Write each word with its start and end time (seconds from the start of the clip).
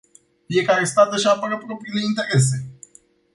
Fiecare 0.47 0.85
stat 0.85 1.13
își 1.13 1.27
apără 1.27 1.57
propriile 1.65 1.99
interese. 2.03 2.71